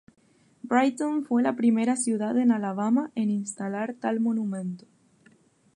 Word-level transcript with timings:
Brighton 0.63 1.25
fue 1.25 1.43
la 1.43 1.55
primera 1.55 1.95
ciudad 1.95 2.35
en 2.39 2.51
Alabama 2.51 3.11
en 3.13 3.29
instalar 3.29 3.93
tal 4.01 4.19
monumento. 4.19 4.87